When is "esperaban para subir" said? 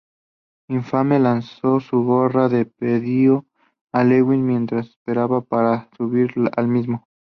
4.89-6.33